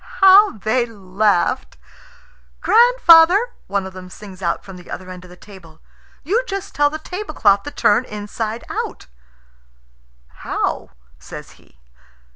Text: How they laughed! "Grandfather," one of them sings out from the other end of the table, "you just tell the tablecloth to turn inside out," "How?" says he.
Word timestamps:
How 0.17 0.57
they 0.57 0.87
laughed! 0.87 1.77
"Grandfather," 2.59 3.49
one 3.67 3.85
of 3.85 3.93
them 3.93 4.09
sings 4.09 4.41
out 4.41 4.65
from 4.65 4.77
the 4.77 4.89
other 4.89 5.11
end 5.11 5.23
of 5.25 5.29
the 5.29 5.35
table, 5.37 5.79
"you 6.23 6.43
just 6.47 6.73
tell 6.73 6.89
the 6.89 6.97
tablecloth 6.97 7.61
to 7.61 7.69
turn 7.71 8.05
inside 8.05 8.63
out," 8.67 9.05
"How?" 10.39 10.89
says 11.19 11.51
he. 11.51 11.79